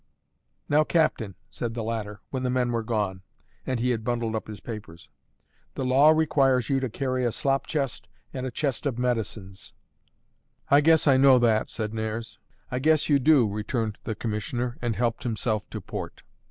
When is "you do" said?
13.09-13.47